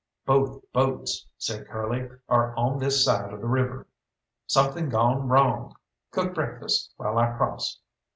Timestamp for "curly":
1.69-2.09